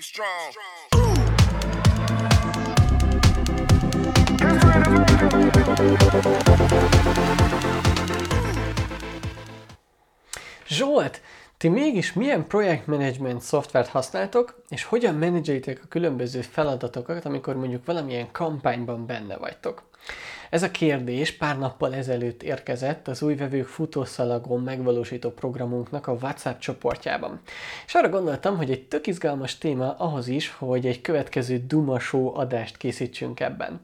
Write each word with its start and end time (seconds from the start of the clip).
strong. 0.00 0.52
Zsolt, 10.66 11.20
ti 11.56 11.68
mégis 11.68 12.12
milyen 12.12 12.46
projektmenedzsment 12.46 13.40
szoftvert 13.40 13.88
használtok, 13.88 14.62
és 14.68 14.84
hogyan 14.84 15.14
menedzselitek 15.14 15.80
a 15.84 15.88
különböző 15.88 16.40
feladatokat, 16.40 17.24
amikor 17.24 17.56
mondjuk 17.56 17.84
valamilyen 17.84 18.32
kampányban 18.32 19.06
benne 19.06 19.36
vagytok? 19.36 19.82
Ez 20.50 20.62
a 20.62 20.70
kérdés 20.70 21.36
pár 21.36 21.58
nappal 21.58 21.94
ezelőtt 21.94 22.42
érkezett 22.42 23.08
az 23.08 23.22
új 23.22 23.34
vevők 23.34 23.66
futószalagon 23.66 24.62
megvalósító 24.62 25.30
programunknak 25.30 26.06
a 26.06 26.12
WhatsApp 26.12 26.58
csoportjában. 26.58 27.40
És 27.86 27.94
arra 27.94 28.08
gondoltam, 28.08 28.56
hogy 28.56 28.70
egy 28.70 28.82
tök 28.82 29.06
izgalmas 29.06 29.58
téma 29.58 29.96
ahhoz 29.98 30.28
is, 30.28 30.50
hogy 30.58 30.86
egy 30.86 31.00
következő 31.00 31.64
Duma 31.66 31.98
Show 31.98 32.38
adást 32.38 32.76
készítsünk 32.76 33.40
ebben. 33.40 33.80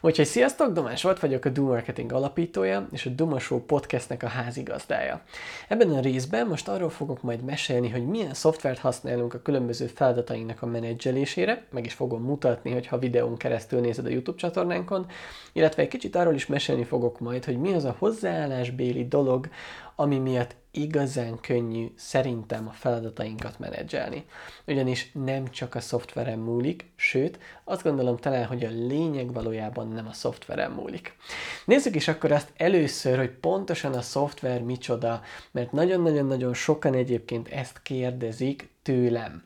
Úgyhogy 0.00 0.26
sziasztok, 0.26 0.72
Domás 0.72 1.02
volt 1.02 1.20
vagyok, 1.20 1.44
a 1.44 1.48
Doom 1.48 1.68
Marketing 1.68 2.12
alapítója, 2.12 2.88
és 2.92 3.06
a 3.06 3.10
Duma 3.10 3.38
Show 3.38 3.60
podcastnek 3.60 4.22
a 4.22 4.26
házigazdája. 4.26 5.20
Ebben 5.68 5.90
a 5.90 6.00
részben 6.00 6.46
most 6.46 6.68
arról 6.68 6.90
fogok 6.90 7.22
majd 7.22 7.44
mesélni, 7.44 7.88
hogy 7.88 8.06
milyen 8.06 8.34
szoftvert 8.34 8.78
használunk 8.78 9.34
a 9.34 9.42
különböző 9.42 9.86
feladatainknak 9.86 10.62
a 10.62 10.66
menedzselésére, 10.66 11.64
meg 11.70 11.84
is 11.84 11.92
fogom 11.92 12.22
mutatni, 12.22 12.72
hogyha 12.72 12.98
videón 12.98 13.36
keresztül 13.36 13.80
nézed 13.80 14.06
a 14.06 14.08
YouTube 14.08 14.38
csatornánkon, 14.38 15.06
illetve 15.52 15.82
egy 15.82 15.88
kicsit 15.94 16.16
arról 16.16 16.34
is 16.34 16.46
mesélni 16.46 16.84
fogok 16.84 17.20
majd, 17.20 17.44
hogy 17.44 17.58
mi 17.58 17.72
az 17.72 17.84
a 17.84 17.96
hozzáállásbéli 17.98 19.08
dolog, 19.08 19.48
ami 19.96 20.18
miatt 20.18 20.56
igazán 20.70 21.40
könnyű 21.40 21.86
szerintem 21.96 22.68
a 22.68 22.72
feladatainkat 22.72 23.58
menedzselni. 23.58 24.24
Ugyanis 24.66 25.10
nem 25.12 25.50
csak 25.50 25.74
a 25.74 25.80
szoftveren 25.80 26.38
múlik, 26.38 26.92
sőt, 26.96 27.38
azt 27.64 27.82
gondolom 27.82 28.16
talán, 28.16 28.46
hogy 28.46 28.64
a 28.64 28.70
lényeg 28.70 29.32
valójában 29.32 29.88
nem 29.88 30.06
a 30.06 30.12
szoftveren 30.12 30.70
múlik. 30.70 31.16
Nézzük 31.64 31.94
is 31.94 32.08
akkor 32.08 32.32
azt 32.32 32.52
először, 32.56 33.18
hogy 33.18 33.30
pontosan 33.30 33.92
a 33.92 34.02
szoftver 34.02 34.62
micsoda, 34.62 35.20
mert 35.50 35.72
nagyon-nagyon-nagyon 35.72 36.54
sokan 36.54 36.94
egyébként 36.94 37.48
ezt 37.48 37.82
kérdezik 37.82 38.68
tőlem. 38.82 39.42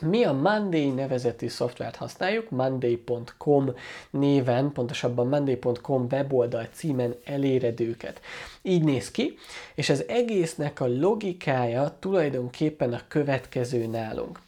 Mi 0.00 0.24
a 0.24 0.32
Monday 0.32 0.90
nevezetű 0.90 1.48
szoftvert 1.48 1.96
használjuk, 1.96 2.50
monday.com 2.50 3.70
néven, 4.10 4.72
pontosabban 4.72 5.28
monday.com 5.28 6.06
weboldal 6.10 6.68
címen 6.72 7.14
eléred 7.24 7.80
őket. 7.80 8.20
Így 8.62 8.84
néz 8.84 9.10
ki, 9.10 9.38
és 9.74 9.88
az 9.88 10.04
egésznek 10.08 10.80
a 10.80 10.88
logikája 10.88 11.96
tulajdonképpen 11.98 12.92
a 12.92 13.00
következő 13.08 13.86
nálunk. 13.86 14.40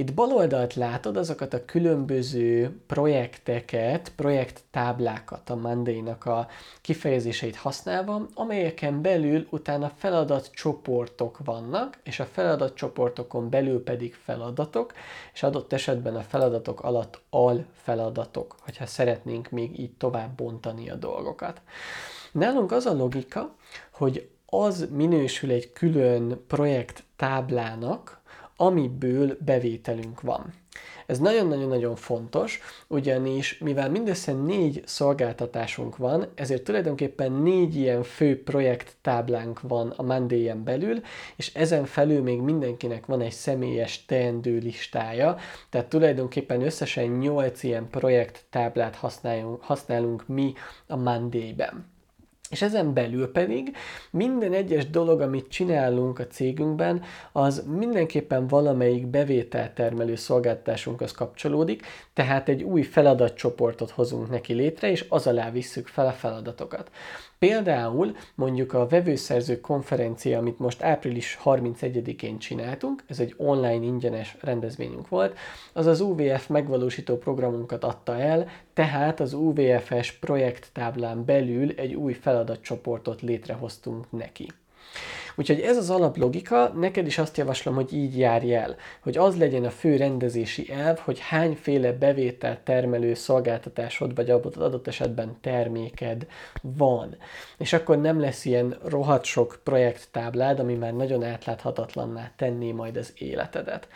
Itt 0.00 0.14
bal 0.14 0.32
oldalt 0.32 0.74
látod 0.74 1.16
azokat 1.16 1.54
a 1.54 1.64
különböző 1.64 2.80
projekteket, 2.86 4.12
projekttáblákat 4.16 5.50
a 5.50 5.56
Monday-nak 5.56 6.24
a 6.26 6.48
kifejezéseit 6.80 7.56
használva, 7.56 8.26
amelyeken 8.34 9.02
belül 9.02 9.46
utána 9.50 9.92
feladatcsoportok 9.96 11.38
vannak, 11.44 11.98
és 12.02 12.20
a 12.20 12.24
feladatcsoportokon 12.24 13.50
belül 13.50 13.82
pedig 13.82 14.14
feladatok, 14.14 14.92
és 15.32 15.42
adott 15.42 15.72
esetben 15.72 16.16
a 16.16 16.22
feladatok 16.22 16.82
alatt 16.82 17.20
al 17.30 17.64
feladatok, 17.72 18.56
hogyha 18.60 18.86
szeretnénk 18.86 19.50
még 19.50 19.78
így 19.78 19.92
tovább 19.96 20.36
bontani 20.36 20.90
a 20.90 20.94
dolgokat. 20.94 21.60
Nálunk 22.32 22.72
az 22.72 22.86
a 22.86 22.94
logika, 22.94 23.54
hogy 23.90 24.28
az 24.46 24.88
minősül 24.90 25.50
egy 25.50 25.72
külön 25.72 26.44
projekt 26.46 27.04
táblának, 27.16 28.19
amiből 28.60 29.36
bevételünk 29.44 30.20
van. 30.20 30.54
Ez 31.06 31.18
nagyon-nagyon-nagyon 31.18 31.96
fontos, 31.96 32.60
ugyanis 32.86 33.58
mivel 33.58 33.90
mindössze 33.90 34.32
négy 34.32 34.82
szolgáltatásunk 34.84 35.96
van, 35.96 36.26
ezért 36.34 36.62
tulajdonképpen 36.62 37.32
négy 37.32 37.76
ilyen 37.76 38.02
fő 38.02 38.42
projekt 38.42 38.96
táblánk 39.02 39.60
van 39.60 39.90
a 39.96 40.02
monday 40.02 40.52
belül, 40.64 41.00
és 41.36 41.54
ezen 41.54 41.84
felül 41.84 42.22
még 42.22 42.40
mindenkinek 42.40 43.06
van 43.06 43.20
egy 43.20 43.32
személyes 43.32 44.04
teendő 44.04 44.58
listája, 44.58 45.36
tehát 45.70 45.88
tulajdonképpen 45.88 46.62
összesen 46.62 47.06
nyolc 47.06 47.62
ilyen 47.62 47.88
projekt 47.90 48.44
táblát 48.50 48.94
használunk, 49.60 50.28
mi 50.28 50.52
a 50.86 50.96
Monday-ben. 50.96 51.89
És 52.50 52.62
ezen 52.62 52.94
belül 52.94 53.32
pedig 53.32 53.76
minden 54.10 54.52
egyes 54.52 54.90
dolog, 54.90 55.20
amit 55.20 55.48
csinálunk 55.48 56.18
a 56.18 56.26
cégünkben, 56.26 57.02
az 57.32 57.64
mindenképpen 57.66 58.46
valamelyik 58.46 59.06
bevételtermelő 59.06 60.14
szolgáltatásunkhoz 60.14 61.12
kapcsolódik, 61.12 61.86
tehát 62.12 62.48
egy 62.48 62.62
új 62.62 62.82
feladatcsoportot 62.82 63.90
hozunk 63.90 64.30
neki 64.30 64.52
létre, 64.52 64.90
és 64.90 65.04
az 65.08 65.26
alá 65.26 65.50
visszük 65.50 65.86
fel 65.86 66.06
a 66.06 66.12
feladatokat. 66.12 66.90
Például 67.46 68.16
mondjuk 68.34 68.72
a 68.72 68.86
vevőszerző 68.86 69.60
konferencia, 69.60 70.38
amit 70.38 70.58
most 70.58 70.82
április 70.82 71.38
31-én 71.44 72.38
csináltunk, 72.38 73.04
ez 73.06 73.20
egy 73.20 73.34
online 73.36 73.84
ingyenes 73.84 74.36
rendezvényünk 74.40 75.08
volt, 75.08 75.38
az 75.72 75.86
az 75.86 76.00
UVF 76.00 76.46
megvalósító 76.46 77.16
programunkat 77.16 77.84
adta 77.84 78.18
el, 78.18 78.48
tehát 78.74 79.20
az 79.20 79.32
UVF-es 79.32 80.12
projekttáblán 80.12 81.24
belül 81.24 81.70
egy 81.76 81.94
új 81.94 82.12
feladatcsoportot 82.12 83.20
létrehoztunk 83.20 84.10
neki. 84.10 84.48
Úgyhogy 85.40 85.60
ez 85.60 85.76
az 85.76 85.90
alaplogika, 85.90 86.72
neked 86.76 87.06
is 87.06 87.18
azt 87.18 87.36
javaslom, 87.36 87.74
hogy 87.74 87.94
így 87.94 88.18
járj 88.18 88.54
el, 88.54 88.76
hogy 89.00 89.16
az 89.16 89.36
legyen 89.36 89.64
a 89.64 89.70
fő 89.70 89.96
rendezési 89.96 90.72
elv, 90.72 90.98
hogy 90.98 91.18
hányféle 91.20 91.92
bevétel 91.92 92.62
termelő 92.64 93.14
szolgáltatásod, 93.14 94.14
vagy 94.14 94.30
adott 94.30 94.86
esetben 94.86 95.36
terméked 95.40 96.26
van. 96.62 97.16
És 97.58 97.72
akkor 97.72 98.00
nem 98.00 98.20
lesz 98.20 98.44
ilyen 98.44 98.78
rohadt 98.84 99.24
sok 99.24 99.60
projekttáblád, 99.64 100.58
ami 100.58 100.74
már 100.74 100.94
nagyon 100.94 101.24
átláthatatlanná 101.24 102.32
tenné 102.36 102.72
majd 102.72 102.96
az 102.96 103.12
életedet. 103.18 103.88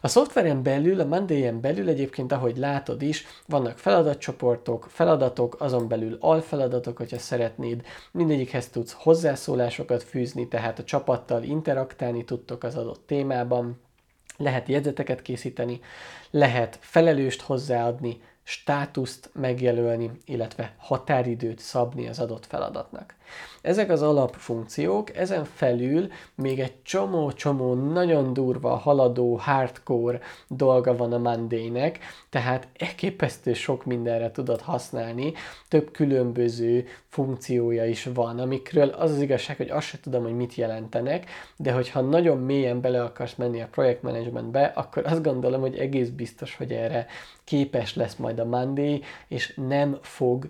A 0.00 0.08
szoftveren 0.08 0.62
belül, 0.62 1.00
a 1.00 1.04
monday 1.04 1.50
belül 1.50 1.88
egyébként, 1.88 2.32
ahogy 2.32 2.56
látod 2.56 3.02
is, 3.02 3.24
vannak 3.46 3.78
feladatcsoportok, 3.78 4.86
feladatok, 4.88 5.60
azon 5.60 5.88
belül 5.88 6.16
alfeladatok, 6.20 6.96
hogyha 6.96 7.18
szeretnéd, 7.18 7.82
mindegyikhez 8.12 8.68
tudsz 8.68 8.92
hozzászólásokat 8.92 10.02
fűzni, 10.02 10.48
tehát 10.48 10.78
a 10.78 10.84
csapattal 10.84 11.42
interaktálni 11.42 12.24
tudtok 12.24 12.62
az 12.62 12.76
adott 12.76 13.06
témában, 13.06 13.80
lehet 14.36 14.68
jegyzeteket 14.68 15.22
készíteni, 15.22 15.80
lehet 16.30 16.78
felelőst 16.80 17.40
hozzáadni, 17.40 18.20
státuszt 18.42 19.30
megjelölni, 19.32 20.10
illetve 20.24 20.74
határidőt 20.78 21.58
szabni 21.58 22.08
az 22.08 22.18
adott 22.18 22.46
feladatnak. 22.46 23.14
Ezek 23.62 23.90
az 23.90 24.02
alapfunkciók, 24.02 25.16
ezen 25.16 25.44
felül 25.44 26.08
még 26.34 26.60
egy 26.60 26.82
csomó-csomó 26.82 27.74
nagyon 27.74 28.32
durva, 28.32 28.76
haladó, 28.76 29.36
hardcore 29.36 30.20
dolga 30.48 30.96
van 30.96 31.12
a 31.12 31.18
Monday-nek, 31.18 31.98
tehát 32.28 32.68
elképesztő 32.78 33.52
sok 33.52 33.84
mindenre 33.84 34.30
tudod 34.30 34.60
használni, 34.60 35.32
több 35.68 35.90
különböző 35.90 36.86
funkciója 37.08 37.86
is 37.86 38.08
van, 38.14 38.38
amikről 38.38 38.88
az 38.88 39.10
az 39.10 39.20
igazság, 39.20 39.56
hogy 39.56 39.70
azt 39.70 39.86
sem 39.86 40.00
tudom, 40.00 40.22
hogy 40.22 40.36
mit 40.36 40.54
jelentenek, 40.54 41.30
de 41.56 41.72
hogyha 41.72 42.00
nagyon 42.00 42.38
mélyen 42.38 42.80
bele 42.80 43.02
akarsz 43.02 43.34
menni 43.34 43.60
a 43.60 43.68
projektmanagementbe, 43.70 44.64
akkor 44.64 45.06
azt 45.06 45.22
gondolom, 45.22 45.60
hogy 45.60 45.78
egész 45.78 46.08
biztos, 46.08 46.56
hogy 46.56 46.72
erre 46.72 47.06
képes 47.44 47.94
lesz 47.94 48.16
majd 48.16 48.38
a 48.38 48.44
Monday, 48.44 49.02
és 49.28 49.54
nem 49.68 49.98
fog 50.00 50.48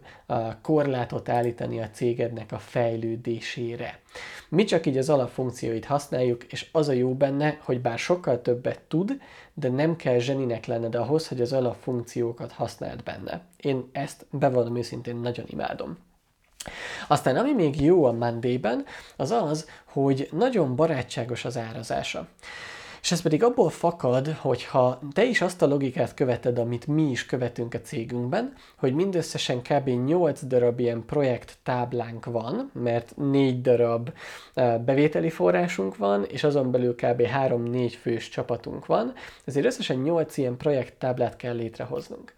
korlátot 0.62 1.28
állítani 1.28 1.80
a 1.80 1.90
cégednek 1.90 2.52
a 2.52 2.58
fejlődésére. 2.70 4.00
Mi 4.48 4.64
csak 4.64 4.86
így 4.86 4.98
az 4.98 5.08
alapfunkcióit 5.08 5.84
használjuk, 5.84 6.44
és 6.44 6.68
az 6.72 6.88
a 6.88 6.92
jó 6.92 7.14
benne, 7.14 7.58
hogy 7.62 7.80
bár 7.80 7.98
sokkal 7.98 8.42
többet 8.42 8.80
tud, 8.88 9.20
de 9.54 9.68
nem 9.68 9.96
kell 9.96 10.18
zseninek 10.18 10.66
lenned 10.66 10.94
ahhoz, 10.94 11.28
hogy 11.28 11.40
az 11.40 11.52
alapfunkciókat 11.52 12.52
használd 12.52 13.02
benne. 13.02 13.44
Én 13.56 13.88
ezt 13.92 14.26
bevallom 14.30 14.76
őszintén 14.76 15.16
nagyon 15.16 15.44
imádom. 15.48 15.98
Aztán 17.08 17.36
ami 17.36 17.52
még 17.52 17.80
jó 17.80 18.04
a 18.04 18.12
Monday-ben, 18.12 18.84
az 19.16 19.30
az, 19.30 19.68
hogy 19.84 20.28
nagyon 20.32 20.76
barátságos 20.76 21.44
az 21.44 21.56
árazása. 21.56 22.28
És 23.00 23.12
ez 23.12 23.22
pedig 23.22 23.42
abból 23.42 23.70
fakad, 23.70 24.28
hogyha 24.28 24.98
te 25.12 25.24
is 25.24 25.40
azt 25.40 25.62
a 25.62 25.66
logikát 25.66 26.14
követed, 26.14 26.58
amit 26.58 26.86
mi 26.86 27.10
is 27.10 27.26
követünk 27.26 27.74
a 27.74 27.80
cégünkben, 27.80 28.52
hogy 28.76 28.94
mindösszesen 28.94 29.62
kb. 29.62 29.88
8 29.88 30.44
darab 30.44 30.80
ilyen 30.80 31.04
projekt 31.06 31.58
táblánk 31.62 32.24
van, 32.24 32.70
mert 32.72 33.16
4 33.16 33.60
darab 33.60 34.10
bevételi 34.84 35.30
forrásunk 35.30 35.96
van, 35.96 36.24
és 36.24 36.44
azon 36.44 36.70
belül 36.70 36.94
kb. 36.94 37.22
3-4 37.22 37.94
fős 38.00 38.28
csapatunk 38.28 38.86
van, 38.86 39.12
ezért 39.44 39.66
összesen 39.66 39.96
8 39.96 40.36
ilyen 40.36 40.56
projekt 40.56 40.94
táblát 40.98 41.36
kell 41.36 41.54
létrehoznunk. 41.54 42.34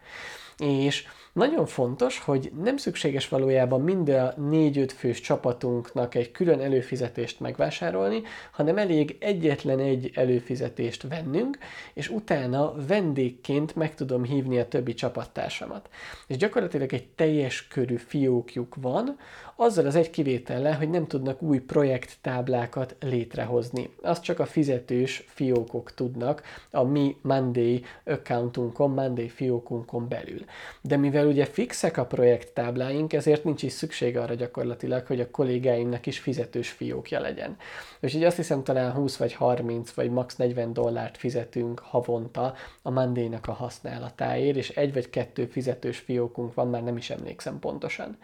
És 0.59 1.07
Nagyon 1.33 1.67
fontos, 1.67 2.19
hogy 2.19 2.53
nem 2.63 2.77
szükséges 2.77 3.29
valójában 3.29 3.81
mind 3.81 4.09
a 4.09 4.35
4-5 4.35 4.91
fős 4.97 5.21
csapatunknak 5.21 6.15
egy 6.15 6.31
külön 6.31 6.61
előfizetést 6.61 7.41
megvásárolni, 7.41 8.23
hanem 8.51 8.79
elég 8.79 9.17
egyetlen 9.21 9.79
egy 9.79 10.11
előfizetést 10.15 11.09
vennünk, 11.09 11.59
és 11.95 12.09
utána 12.09 12.75
vendégként 12.87 13.77
meg 13.77 13.95
tudom 13.95 14.25
hívni 14.25 14.59
a 14.59 14.69
többi 14.69 14.95
csapattársamat. 14.95 15.89
És 16.27 16.37
gyakorlatilag 16.37 16.93
egy 16.93 17.09
teljes 17.09 17.69
körű 17.69 17.97
fiókjuk 17.97 18.75
van, 18.81 19.17
azzal 19.57 19.87
az 19.87 19.95
egy 19.95 20.11
kivétellel, 20.11 20.77
hogy 20.77 20.91
nem 20.91 21.07
tudnak 21.07 21.43
új 21.43 21.59
projekttáblákat 21.59 22.97
létrehozni. 23.01 23.91
Azt 24.03 24.23
csak 24.23 24.39
a 24.39 24.47
fizetős 24.47 25.25
fiókok 25.29 25.95
tudnak 25.95 26.43
a 26.71 26.83
mi 26.83 27.17
Monday 27.23 27.85
accountunkon, 28.05 28.91
Monday 28.91 29.29
fiókunkon 29.29 30.09
belül. 30.09 30.45
De 30.81 30.97
mivel 30.97 31.22
ugye 31.27 31.45
fixek 31.45 31.97
a 31.97 32.07
projekttábláink, 32.07 33.13
ezért 33.13 33.45
nincs 33.45 33.63
is 33.63 33.73
szükség 33.73 34.17
arra 34.17 34.35
gyakorlatilag, 34.35 35.07
hogy 35.07 35.21
a 35.21 35.31
kollégáimnak 35.31 36.07
is 36.07 36.19
fizetős 36.19 36.71
fiókja 36.71 37.21
legyen. 37.21 37.57
Úgyhogy 38.01 38.25
azt 38.25 38.37
hiszem 38.37 38.65
talán 38.65 38.93
20 38.93 39.17
vagy 39.17 39.33
30 39.33 39.91
vagy 39.91 40.11
max 40.11 40.37
40 40.37 40.73
dollárt 40.73 41.17
fizetünk 41.17 41.79
havonta 41.79 42.55
a 42.83 42.91
Monday-nak 42.91 43.49
a 43.49 43.53
használatáért, 43.53 44.57
és 44.57 44.69
egy 44.69 44.93
vagy 44.93 45.11
kettő 45.11 45.47
fizetős 45.47 45.99
fiókunk 45.99 46.55
van, 46.55 46.69
már 46.69 46.83
nem 46.83 46.97
is 46.97 47.11
emlékszem 47.11 47.59
pontosan. 47.59 48.17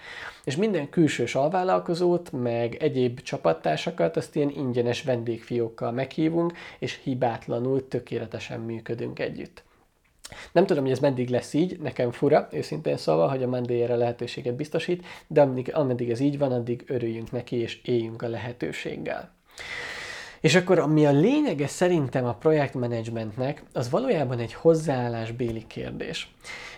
És 0.44 0.56
minden 0.56 0.88
külső 0.88 1.18
külsős 1.18 1.34
alvállalkozót, 1.34 2.32
meg 2.32 2.74
egyéb 2.74 3.20
csapattársakat, 3.20 4.16
azt 4.16 4.36
ilyen 4.36 4.50
ingyenes 4.50 5.02
vendégfiókkal 5.02 5.92
meghívunk, 5.92 6.52
és 6.78 7.00
hibátlanul 7.02 7.88
tökéletesen 7.88 8.60
működünk 8.60 9.18
együtt. 9.18 9.62
Nem 10.52 10.66
tudom, 10.66 10.82
hogy 10.82 10.92
ez 10.92 10.98
meddig 10.98 11.28
lesz 11.28 11.52
így, 11.54 11.78
nekem 11.78 12.10
fura, 12.10 12.48
őszintén 12.50 12.96
szólva, 12.96 13.30
hogy 13.30 13.42
a 13.42 13.48
Monday 13.48 13.86
lehetőséget 13.86 14.54
biztosít, 14.54 15.06
de 15.26 15.48
ameddig 15.72 16.10
ez 16.10 16.20
így 16.20 16.38
van, 16.38 16.52
addig 16.52 16.84
örüljünk 16.86 17.32
neki, 17.32 17.56
és 17.56 17.80
éljünk 17.82 18.22
a 18.22 18.28
lehetőséggel. 18.28 19.36
És 20.40 20.54
akkor 20.54 20.78
ami 20.78 21.06
a 21.06 21.10
lényege 21.10 21.66
szerintem 21.66 22.24
a 22.24 22.34
projektmenedzsmentnek, 22.34 23.62
az 23.72 23.90
valójában 23.90 24.38
egy 24.38 24.54
hozzáállásbéli 24.54 25.64
kérdés. 25.66 26.30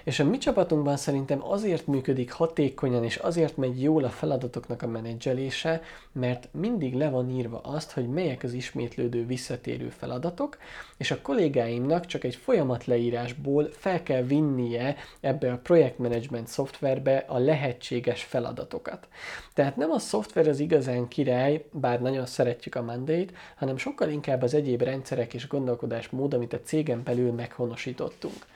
És 0.05 0.21
a 0.21 0.25
mi 0.25 0.39
csapatunkban 0.39 0.97
szerintem 0.97 1.45
azért 1.45 1.87
működik 1.87 2.33
hatékonyan, 2.33 3.05
és 3.05 3.17
azért 3.17 3.57
megy 3.57 3.83
jól 3.83 4.05
a 4.05 4.09
feladatoknak 4.09 4.83
a 4.83 4.87
menedzselése, 4.87 5.83
mert 6.13 6.49
mindig 6.53 6.95
le 6.95 7.09
van 7.09 7.31
írva 7.31 7.61
azt, 7.61 7.93
hogy 7.93 8.09
melyek 8.09 8.43
az 8.43 8.53
ismétlődő 8.53 9.27
visszatérő 9.27 9.89
feladatok, 9.89 10.59
és 10.97 11.11
a 11.11 11.21
kollégáimnak 11.23 12.07
csak 12.07 12.25
egy 12.25 12.35
folyamatleírásból 12.35 13.69
fel 13.73 14.03
kell 14.03 14.23
vinnie 14.23 14.97
ebbe 15.21 15.53
a 15.53 15.61
projektmenedzsment 15.63 16.49
szoftverbe 16.49 17.25
a 17.27 17.39
lehetséges 17.39 18.23
feladatokat. 18.23 19.09
Tehát 19.55 19.77
nem 19.77 19.91
a 19.91 19.99
szoftver 19.99 20.49
az 20.49 20.61
igazán 20.61 21.09
király, 21.09 21.65
bár 21.73 22.01
nagyon 22.01 22.27
szeretjük 22.27 22.75
a 22.75 22.83
Monday-t, 22.83 23.33
hanem 23.61 23.77
sokkal 23.77 24.09
inkább 24.09 24.43
az 24.43 24.55
egyéb 24.55 24.83
rendszerek 24.83 25.35
és 25.35 25.49
gondolkodásmód, 25.49 26.35
amit 26.35 26.53
a 26.53 26.61
cégen 26.61 27.03
belül 27.03 27.33
meghonosítottunk. 27.33 28.47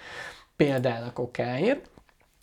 Példának 0.57 1.19
okáért, 1.19 1.91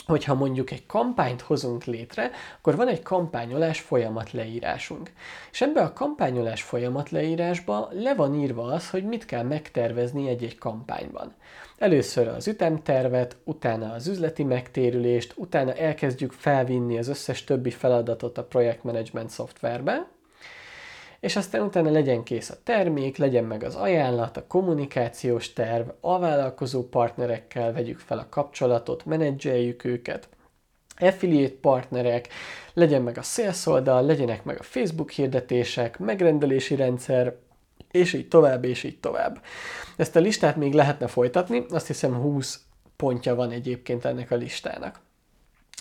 hogyha 0.06 0.34
mondjuk 0.34 0.72
egy 0.72 0.86
kampányt 0.86 1.42
hozunk 1.42 1.84
létre, 1.84 2.32
akkor 2.58 2.76
van 2.76 2.88
egy 2.88 3.02
kampányolás 3.02 3.80
folyamat 3.80 4.32
leírásunk. 4.32 5.12
És 5.52 5.62
ebbe 5.62 5.82
a 5.82 5.94
kampányolás 5.94 6.64
folyamat 6.64 7.10
leírásba 7.10 7.90
le 7.92 8.16
van 8.16 8.36
írva 8.36 8.64
az, 8.64 8.90
hogy 8.90 9.04
mit 9.04 9.26
kell 9.26 9.44
megtervezni 9.44 10.28
egy-egy 10.28 10.58
kampányban. 10.58 11.34
Először 11.78 12.28
az 12.28 12.48
ütemtervet, 12.48 13.38
utána 13.44 13.94
az 13.94 14.08
üzleti 14.08 14.44
megtérülést, 14.44 15.34
utána 15.36 15.74
elkezdjük 15.74 16.32
felvinni 16.32 16.98
az 16.98 17.08
összes 17.08 17.44
többi 17.44 17.70
feladatot 17.70 18.38
a 18.38 18.44
projektmenedzsment 18.44 19.30
szoftverbe, 19.30 20.08
és 21.22 21.36
aztán 21.36 21.62
utána 21.62 21.92
legyen 21.92 22.24
kész 22.24 22.50
a 22.50 22.58
termék, 22.64 23.18
legyen 23.18 23.44
meg 23.44 23.64
az 23.64 23.76
ajánlat, 23.76 24.38
a 24.38 24.48
kommunikációs 24.48 25.54
terv, 25.54 25.90
a 26.00 26.20
vállalkozó 26.20 26.90
partnerekkel 26.90 27.74
vegyük 27.74 28.00
fel 28.00 28.18
a 28.18 28.30
kapcsolatot, 28.30 29.06
menedzseljük 29.06 29.84
őket, 29.84 30.30
affiliate 30.98 31.56
partnerek, 31.62 32.28
legyen 32.74 33.02
meg 33.02 33.18
a 33.18 33.22
sales 33.22 33.66
oldal, 33.66 34.06
legyenek 34.06 34.44
meg 34.44 34.60
a 34.60 34.64
Facebook 34.64 35.12
hirdetések, 35.12 36.00
megrendelési 36.00 36.76
rendszer, 36.76 37.36
és 37.92 38.14
így 38.14 38.28
tovább, 38.28 38.64
és 38.64 38.84
így 38.84 39.00
tovább. 39.00 39.42
Ezt 39.98 40.16
a 40.16 40.20
listát 40.20 40.56
még 40.56 40.74
lehetne 40.74 41.08
folytatni, 41.08 41.66
azt 41.70 41.88
hiszem 41.88 42.14
20 42.14 42.62
pontja 42.96 43.36
van 43.36 43.52
egyébként 43.52 44.06
ennek 44.06 44.32
a 44.32 44.36
listának. 44.36 45.00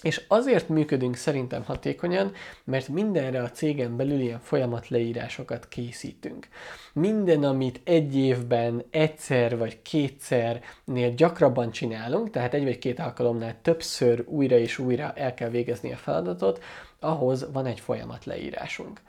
És 0.02 0.24
azért 0.28 0.68
működünk 0.68 1.16
szerintem 1.16 1.64
hatékonyan, 1.64 2.32
mert 2.64 2.88
mindenre 2.88 3.42
a 3.42 3.50
cégen 3.50 3.96
belül 3.96 4.20
ilyen 4.20 4.40
folyamatleírásokat 4.40 5.68
készítünk. 5.68 6.48
Minden, 6.92 7.44
amit 7.44 7.80
egy 7.84 8.16
évben 8.16 8.84
egyszer 8.90 9.58
vagy 9.58 9.82
kétszernél 9.82 11.14
gyakrabban 11.16 11.70
csinálunk, 11.70 12.30
tehát 12.30 12.54
egy 12.54 12.64
vagy 12.64 12.78
két 12.78 12.98
alkalomnál 12.98 13.56
többször 13.62 14.24
újra 14.26 14.58
és 14.58 14.78
újra 14.78 15.12
el 15.14 15.34
kell 15.34 15.50
végezni 15.50 15.92
a 15.92 15.96
feladatot, 15.96 16.62
ahhoz 16.98 17.52
van 17.52 17.66
egy 17.66 17.80
folyamatleírásunk 17.80 19.00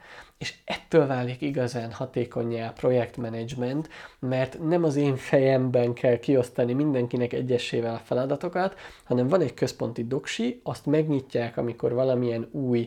és 0.42 0.54
ettől 0.64 1.06
válik 1.06 1.40
igazán 1.40 1.92
hatékonyá 1.92 2.68
a 2.68 2.72
projektmenedzsment, 2.72 3.88
mert 4.18 4.58
nem 4.62 4.84
az 4.84 4.96
én 4.96 5.16
fejemben 5.16 5.92
kell 5.92 6.18
kiosztani 6.18 6.72
mindenkinek 6.72 7.32
egyesével 7.32 7.94
a 7.94 8.02
feladatokat, 8.04 8.74
hanem 9.04 9.28
van 9.28 9.40
egy 9.40 9.54
központi 9.54 10.06
doksi, 10.06 10.60
azt 10.82 10.90
megnyitják, 10.90 11.56
amikor 11.56 11.92
valamilyen 11.92 12.48
új 12.50 12.86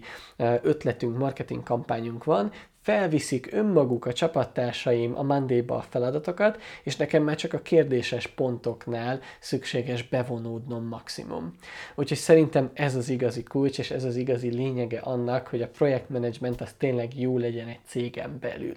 ötletünk, 0.62 1.18
marketing 1.18 1.63
kampányunk 1.63 2.24
van, 2.24 2.51
felviszik 2.81 3.50
önmaguk 3.51 4.06
a 4.06 4.13
csapattársaim 4.13 5.18
a 5.18 5.24
Monday-ba 5.24 5.75
a 5.75 5.81
feladatokat, 5.81 6.62
és 6.83 6.95
nekem 6.95 7.24
már 7.24 7.36
csak 7.36 7.53
a 7.53 7.62
kérdéses 7.62 8.27
pontoknál 8.27 9.19
szükséges 9.39 10.07
bevonódnom 10.07 10.88
maximum. 10.88 11.53
Úgyhogy 11.95 12.18
szerintem 12.18 12.69
ez 12.74 12.95
az 12.95 13.09
igazi 13.09 13.44
kulcs, 13.44 13.80
és 13.80 13.92
ez 13.92 14.03
az 14.03 14.15
igazi 14.15 14.50
lényege 14.50 15.00
annak, 15.00 15.48
hogy 15.48 15.62
a 15.62 15.68
projektmenedzsment 15.68 16.62
az 16.62 16.74
tényleg 16.77 17.19
jó 17.19 17.38
legyen 17.38 17.68
egy 17.68 17.80
cégen 17.86 18.38
belül. 18.39 18.75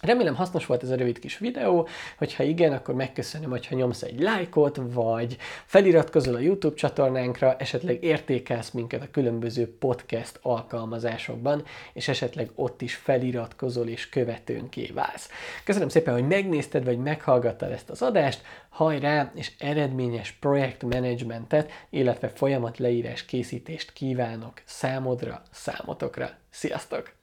Remélem 0.00 0.34
hasznos 0.34 0.66
volt 0.66 0.82
ez 0.82 0.90
a 0.90 0.96
rövid 0.96 1.18
kis 1.18 1.38
videó, 1.38 1.88
hogyha 2.18 2.42
igen, 2.42 2.72
akkor 2.72 2.94
megköszönöm, 2.94 3.50
hogyha 3.50 3.74
nyomsz 3.74 4.02
egy 4.02 4.20
lájkot, 4.20 4.80
vagy 4.82 5.36
feliratkozol 5.66 6.34
a 6.34 6.38
YouTube 6.38 6.74
csatornánkra, 6.74 7.56
esetleg 7.56 8.04
értékelsz 8.04 8.70
minket 8.70 9.02
a 9.02 9.10
különböző 9.10 9.76
podcast 9.78 10.38
alkalmazásokban, 10.42 11.64
és 11.92 12.08
esetleg 12.08 12.50
ott 12.54 12.82
is 12.82 12.94
feliratkozol 12.94 13.88
és 13.88 14.08
követőnké 14.08 14.86
válsz. 14.86 15.30
Köszönöm 15.64 15.88
szépen, 15.88 16.14
hogy 16.14 16.26
megnézted, 16.26 16.84
vagy 16.84 16.98
meghallgattad 16.98 17.70
ezt 17.70 17.90
az 17.90 18.02
adást, 18.02 18.42
hajrá, 18.68 19.32
és 19.34 19.52
eredményes 19.58 20.32
projektmenedzsmentet, 20.32 21.70
illetve 21.90 22.28
folyamat 22.28 22.78
leírás 22.78 23.24
készítést 23.24 23.92
kívánok 23.92 24.62
számodra, 24.64 25.42
számotokra. 25.50 26.30
Sziasztok! 26.50 27.16